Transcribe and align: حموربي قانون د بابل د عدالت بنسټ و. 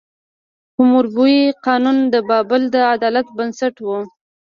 حموربي 0.77 1.35
قانون 1.65 1.97
د 2.13 2.15
بابل 2.29 2.61
د 2.73 2.77
عدالت 2.93 3.27
بنسټ 3.37 3.75
و. 3.81 3.87